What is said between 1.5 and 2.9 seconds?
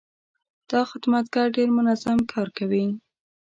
ډېر منظم کار کوي.